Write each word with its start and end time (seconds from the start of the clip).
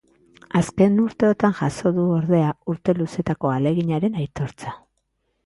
Azken 0.59 0.95
urteotan 1.03 1.53
jaso 1.59 1.91
du, 1.97 2.05
ordea, 2.15 2.49
urte 2.75 2.97
luzetako 3.01 3.53
ahaleginaren 3.53 4.19
aitortza. 4.25 4.77